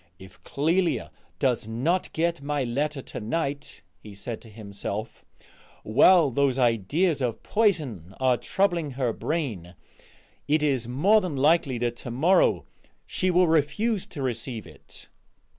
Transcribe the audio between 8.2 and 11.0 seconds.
troubling her brain, it is